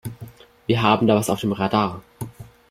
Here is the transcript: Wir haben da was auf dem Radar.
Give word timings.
Wir 0.65 0.81
haben 0.81 1.05
da 1.05 1.15
was 1.15 1.29
auf 1.29 1.41
dem 1.41 1.51
Radar. 1.51 2.01